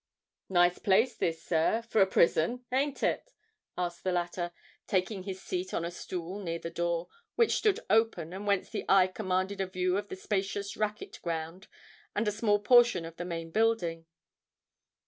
"Nice 0.49 0.79
place 0.79 1.15
this, 1.15 1.43
sir, 1.43 1.83
for 1.83 2.01
a 2.01 2.07
prison—ain't 2.07 3.03
it?" 3.03 3.31
asked 3.77 4.03
the 4.03 4.11
latter, 4.11 4.51
taking 4.87 5.21
his 5.21 5.39
seat 5.43 5.75
on 5.75 5.85
a 5.85 5.91
stool 5.91 6.39
near 6.41 6.57
the 6.57 6.71
door, 6.71 7.07
which 7.35 7.51
stood 7.57 7.79
open, 7.87 8.33
and 8.33 8.47
whence 8.47 8.71
the 8.71 8.83
eye 8.89 9.05
commanded 9.05 9.61
a 9.61 9.67
view 9.67 9.97
of 9.97 10.07
the 10.07 10.15
spacious 10.15 10.75
racquet 10.75 11.19
ground 11.21 11.67
and 12.15 12.27
a 12.27 12.31
small 12.31 12.57
portion 12.57 13.05
of 13.05 13.17
the 13.17 13.25
main 13.25 13.51
building. 13.51 14.07